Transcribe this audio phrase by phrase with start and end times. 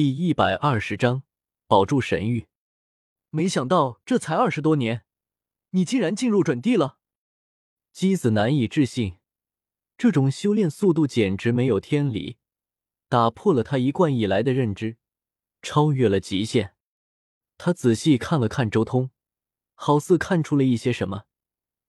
[0.00, 1.24] 第一百二十章
[1.66, 2.46] 保住神域。
[3.30, 5.02] 没想到这才二十多年，
[5.70, 6.98] 你竟然进入准地了。
[7.92, 9.16] 姬子难以置信，
[9.96, 12.36] 这种修炼速度简直没有天理，
[13.08, 14.98] 打破了他一贯以来的认知，
[15.62, 16.76] 超越了极限。
[17.56, 19.10] 他仔细看了看周通，
[19.74, 21.24] 好似看出了一些什么，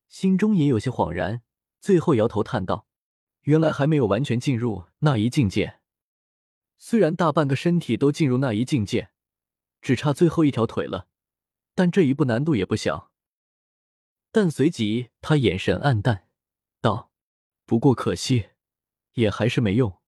[0.08, 1.44] 心中也有些恍然，
[1.80, 2.88] 最后摇头叹道
[3.46, 5.76] ：“原来还没有完全进入那一境界。”
[6.82, 9.10] 虽然大半个身体都进入那一境界，
[9.82, 11.08] 只差最后一条腿了，
[11.76, 13.12] 但这一步难度也不小。
[14.32, 16.30] 但随即他眼神黯淡，
[16.80, 17.12] 道
[17.68, 18.52] ：“不过可惜，
[19.16, 20.00] 也还是没用。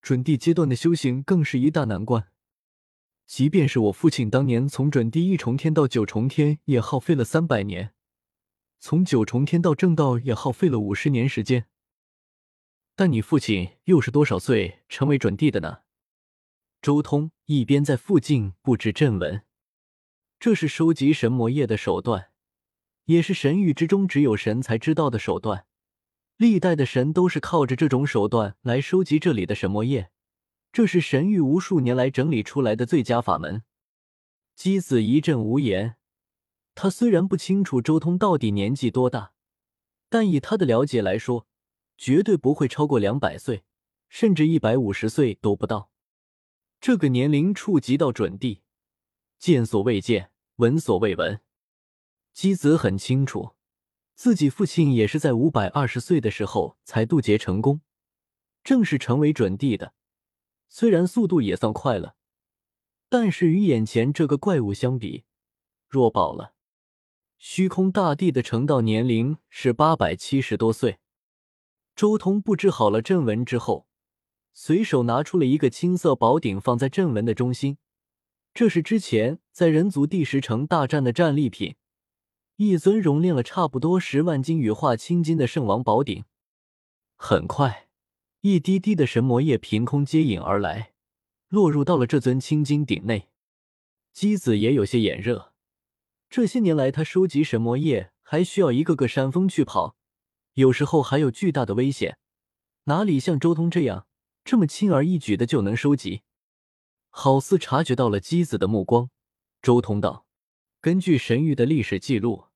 [0.00, 2.28] 准地阶段的修行更是一大难关，
[3.26, 7.90] 即便是我父亲当年从准地一重天到九重天，也耗费了三百年；
[8.78, 11.66] 从九重天到正道，也耗费了五十年时间。”
[12.96, 15.78] 但你父亲又是多少岁成为准帝的呢？
[16.80, 19.42] 周通一边在附近布置阵纹，
[20.38, 22.30] 这是收集神魔液的手段，
[23.06, 25.66] 也是神域之中只有神才知道的手段。
[26.36, 30.10] 历代的神都是靠着这种手段来收集这里的神魔液，
[30.72, 33.64] 这是神域无数年来整理出来的最佳法门。
[34.54, 35.96] 姬子一阵无言，
[36.76, 39.32] 他虽然不清楚周通到底年纪多大，
[40.08, 41.48] 但以他的了解来说。
[41.96, 43.64] 绝对不会超过两百岁，
[44.08, 45.90] 甚至一百五十岁都不到。
[46.80, 48.62] 这个年龄触及到准地，
[49.38, 51.40] 见所未见，闻所未闻。
[52.32, 53.54] 姬子很清楚，
[54.14, 57.80] 自己父亲也是在五百二十岁的时候才渡劫成功，
[58.62, 59.94] 正式成为准地的。
[60.68, 62.16] 虽然速度也算快了，
[63.08, 65.24] 但是与眼前这个怪物相比，
[65.88, 66.54] 弱爆了。
[67.38, 70.98] 虚空大帝的成道年龄是八百七十多岁。
[71.96, 73.86] 周通布置好了阵纹之后，
[74.52, 77.78] 随手拿出了一个青色宝鼎，放在阵纹的中心。
[78.52, 81.76] 这是之前在人族第十城大战的战利品，
[82.56, 86.24] 一尊熔炼了差不多十万斤羽化青金的圣王宝鼎。
[87.16, 87.88] 很快，
[88.40, 90.92] 一滴滴的神魔液凭空接引而来，
[91.48, 93.28] 落入到了这尊青金鼎内。
[94.12, 95.52] 姬子也有些眼热，
[96.28, 99.96] 这些年来他收集神魔液还需要一个个山峰去跑。
[100.54, 102.18] 有时候还有巨大的危险，
[102.84, 104.06] 哪里像周通这样
[104.44, 106.22] 这么轻而易举的就能收集？
[107.10, 109.10] 好似察觉到了姬子的目光，
[109.60, 110.26] 周通道
[110.80, 112.46] ：“根据神域的历史记录，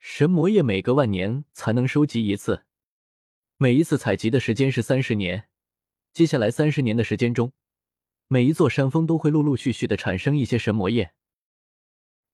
[0.00, 2.64] 神魔液每隔万年才能收集一次，
[3.58, 5.48] 每一次采集的时间是三十年。
[6.12, 7.52] 接下来三十年的时间中，
[8.26, 11.12] 每一座山峰都会陆陆续续的产生一些神魔液。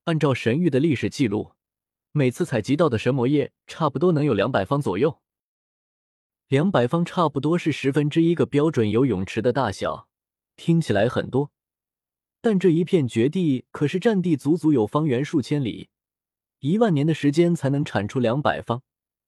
[0.04, 1.52] 按照神域的历史记录。”
[2.14, 5.22] 每次采集到的神魔液差不多能有两百方左右，
[6.46, 10.08] 两百方差不多是十分之一个标准游泳池的大小，
[10.54, 11.50] 听起来很多，
[12.42, 15.88] 但这一片绝地可是占地足足有方圆数千里，
[16.58, 18.82] 一万年的时间才能产出两百方，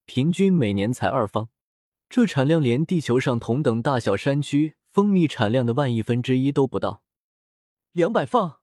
[0.05, 1.49] 平均每年才二方，
[2.11, 7.03] 这产量连地球上同等大小山区蜂蜜产量的万亿分之一都不到，
[7.93, 8.61] 两百方，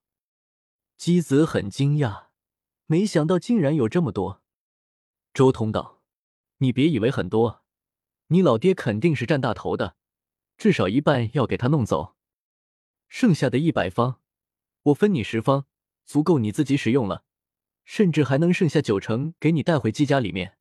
[0.96, 2.31] 姬子很惊讶。
[2.91, 4.41] 没想到竟然有这么多，
[5.34, 6.02] 周通道，
[6.57, 7.63] 你别以为很多，
[8.28, 9.96] 你老爹肯定是占大头的，
[10.57, 12.18] 至少一半要给他弄走，
[13.07, 14.19] 剩下的一百方，
[14.81, 15.68] 我分你十方，
[16.06, 17.24] 足够你自己使用了，
[17.85, 20.57] 甚至还能剩下九成给你带回姬家里面。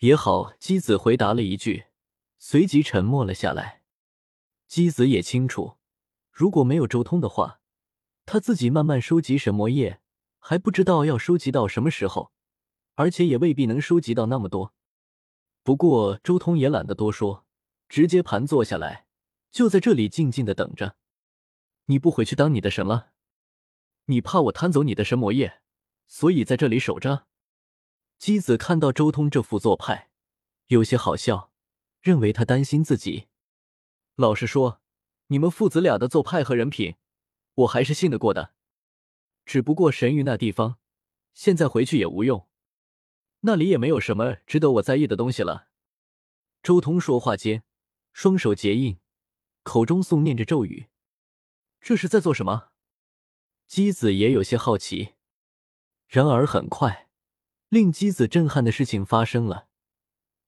[0.00, 1.86] 也好，姬子回答了一句，
[2.36, 3.80] 随即沉默了下来。
[4.66, 5.78] 姬子也清楚，
[6.30, 7.62] 如果没有周通的话，
[8.26, 10.02] 他自己慢慢收集神魔液。
[10.38, 12.32] 还不知道要收集到什么时候，
[12.94, 14.74] 而且也未必能收集到那么多。
[15.62, 17.44] 不过周通也懒得多说，
[17.88, 19.06] 直接盘坐下来，
[19.50, 20.96] 就在这里静静的等着。
[21.86, 23.12] 你不回去当你的神了？
[24.06, 25.60] 你怕我贪走你的神魔液，
[26.06, 27.26] 所以在这里守着？
[28.18, 30.10] 姬子看到周通这副做派，
[30.68, 31.52] 有些好笑，
[32.00, 33.28] 认为他担心自己。
[34.16, 34.80] 老实说，
[35.28, 36.96] 你们父子俩的做派和人品，
[37.54, 38.54] 我还是信得过的。
[39.48, 40.76] 只不过神域那地方，
[41.32, 42.46] 现在回去也无用，
[43.40, 45.68] 那里也没有什么值得我在意的东西了。
[46.62, 47.62] 周通说话间，
[48.12, 48.98] 双手结印，
[49.62, 50.88] 口中诵念着咒语，
[51.80, 52.72] 这是在做什么？
[53.66, 55.14] 姬子也有些好奇。
[56.06, 57.08] 然而很快，
[57.70, 59.68] 令姬子震撼的事情发生了。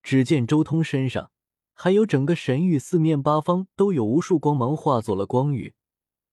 [0.03, 1.33] 只见周通身上，
[1.73, 5.75] 还有整个神域四面八方都有无数光芒化作了光雨，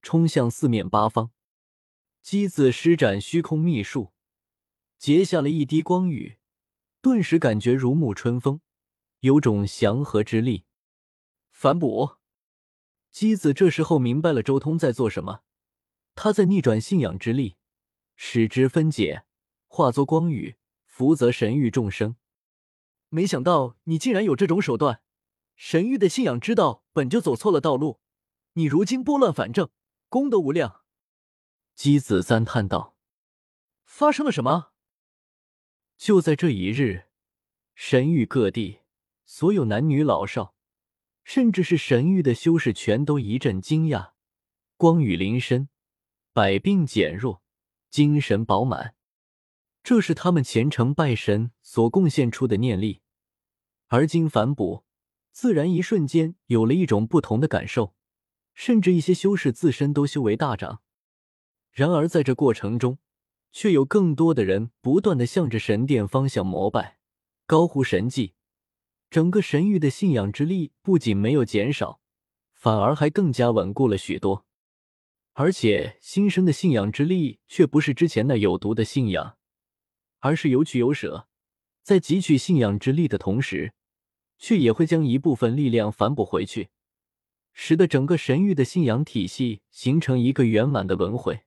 [0.02, 1.32] 冲向四面八方。
[2.30, 4.12] 姬子施展虚空秘术，
[4.98, 6.40] 结下了一滴光雨，
[7.00, 8.60] 顿时感觉如沐春风，
[9.22, 10.66] 有种祥和之力。
[11.52, 12.18] 反哺，
[13.12, 15.44] 姬子这时候明白了周通在做什么，
[16.16, 17.56] 他在逆转信仰之力，
[18.18, 19.24] 使之分解，
[19.68, 22.18] 化作光雨，福泽神域众生。
[23.08, 25.02] 没想到你竟然有这种手段！
[25.56, 28.02] 神域的信仰之道本就走错了道路，
[28.56, 29.70] 你如今拨乱反正，
[30.10, 30.82] 功德无量。
[31.78, 32.96] 姬子赞叹道
[33.86, 34.72] ：“发生了什么？”
[35.96, 37.04] 就在这一日，
[37.76, 38.80] 神域各地
[39.26, 40.56] 所有男女老少，
[41.24, 44.14] 甚至是神域的修士，全都一阵惊讶。
[44.76, 45.70] 光雨临身，
[46.34, 47.44] 百病减弱，
[47.92, 48.96] 精神饱满，
[49.84, 53.04] 这是他们虔诚拜神所贡献出的念力。
[53.90, 54.84] 而今反哺。
[55.32, 57.94] 自然，一瞬间有了一种不同的感受，
[58.56, 60.82] 甚至一些修士自身都修为大涨。
[61.78, 62.98] 然而，在这过程中，
[63.52, 66.98] 却有更多的人不断的向着神殿方向膜拜，
[67.46, 68.34] 高呼神迹。
[69.12, 72.02] 整个神域的信仰之力不仅没有减少，
[72.52, 74.48] 反而还更加稳固了许多。
[75.34, 79.38] 而且，新生的信仰之力却不是之前那有毒的信仰，
[80.18, 81.28] 而是有取有舍，
[81.84, 83.74] 在汲取信仰之力的同时。
[84.40, 86.70] 却也会将一部分力量反哺回去，
[87.54, 91.42] 使得整个神域的信仰体系形成一个圆满的轮回。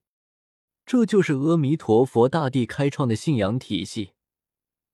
[0.91, 4.11] 这就是阿弥陀佛大帝开创的信仰体系。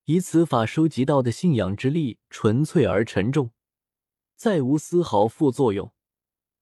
[0.05, 3.51] 以此法收集到的信仰之力纯粹而沉重，
[4.35, 5.95] 再无丝毫副作用，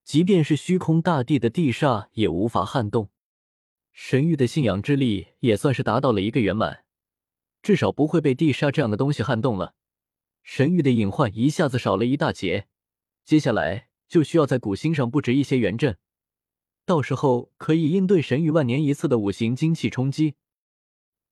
[0.05, 3.09] 即便是虚空大帝的地煞也无法撼动。
[3.91, 6.85] 神域的信仰之力也算是达到了一个圆满，
[7.61, 9.75] 至少不会被地煞这样的东西撼动了。
[10.43, 12.69] 神域的隐患一下子少了一大截，
[13.25, 15.97] 接下来就需要在古星上布置一些元阵，
[16.85, 20.35] 到时候可以应对神域万年一次的五行精气冲击。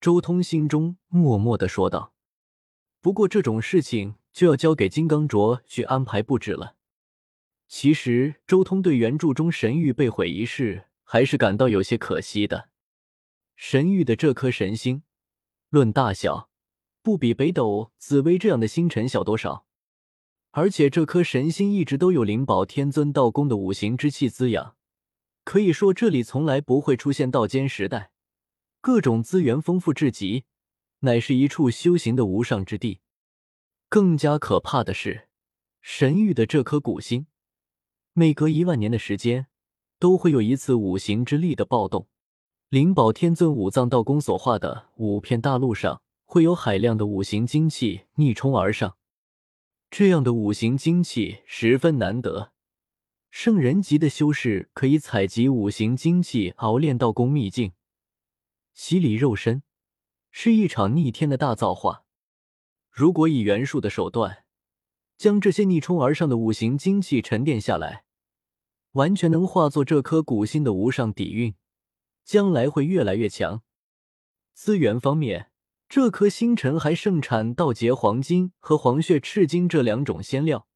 [0.01, 2.13] 周通心中默默的说道
[2.99, 6.75] ：“不过这种事情就要交给金刚镯去安排布置了。”
[7.69, 12.69] 其实，周通对原著中神域被毁一事还是感到有些可惜的。
[13.55, 15.03] 神域的这颗神星，
[15.69, 16.49] 论大小。
[17.01, 19.65] 不比北斗、紫薇这样的星辰小多少，
[20.51, 24.77] 而且这颗神星一直都有灵宝天尊道宫的五行之气滋养，
[25.43, 28.11] 可以说这里从来不会出现道间时代，
[28.81, 30.45] 各种资源丰富至极，
[30.99, 33.01] 乃是一处修行的无上之地。
[33.89, 35.27] 更加可怕的是，
[35.81, 37.27] 神域的这颗古星，
[38.13, 39.47] 每隔一万年的时间，
[39.99, 42.07] 都会有一次五行之力的暴动。
[42.69, 46.01] 灵宝天尊五藏道宫所化的五片大陆上。
[46.25, 48.97] 会有海量的五行精气逆冲而上，
[49.91, 52.52] 这样的五行精气十分难得，
[53.35, 57.71] 圣人级的修士可以采集五行精气熬炼道宫秘境，
[58.75, 59.63] 洗礼肉身，
[60.29, 62.03] 是一场逆天的大造化。
[62.91, 64.45] 如果以元术的手段
[65.17, 68.03] 将这些逆冲而上的五行精气沉淀下来，
[68.91, 71.55] 完全能化作这颗古星的无上底蕴，
[72.23, 73.63] 将来会越来越强。
[74.53, 75.49] 资源方面。
[75.89, 80.67] 这颗星辰还盛产道劫黄金和黄血赤金这两种仙料，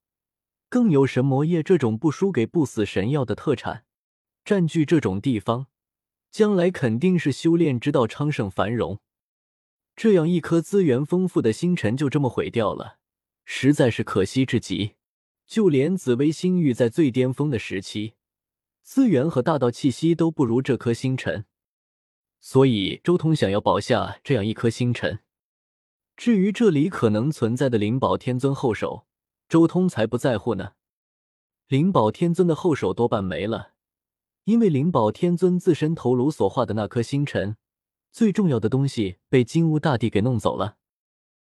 [0.69, 3.85] 更有神魔液这种不输给不死神药的特产。
[4.43, 5.67] 占据这种地方，
[6.31, 8.99] 将来肯定是修炼之道昌盛繁荣。
[9.95, 12.99] 这样一颗资源丰富的星辰就这么毁掉了，
[13.43, 14.93] 实在是可惜至极。
[15.45, 18.13] 就连紫薇星域在最巅峰的时期，
[18.83, 21.45] 资源和大道气息都不如这颗星辰。
[22.39, 25.19] 所以，周通想要保下这样一颗星辰。
[26.15, 29.06] 至于这里可能存在的灵宝天尊后手，
[29.47, 30.73] 周通才不在乎呢。
[31.67, 33.73] 灵宝天尊的后手多半没了，
[34.45, 37.57] 因为灵宝天尊自身头颅所化的那颗星辰，
[38.11, 40.77] 最重要的东西被金乌大帝给弄走了。